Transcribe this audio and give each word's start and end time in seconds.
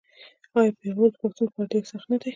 آیا 0.57 0.71
پېغور 0.79 1.09
د 1.11 1.15
پښتون 1.21 1.45
لپاره 1.47 1.71
ډیر 1.73 1.83
سخت 1.91 2.07
نه 2.11 2.17
دی؟ 2.21 2.29